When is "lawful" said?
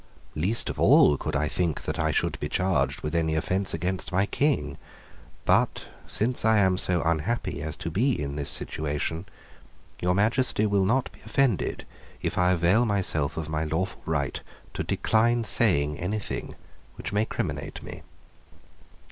13.63-14.01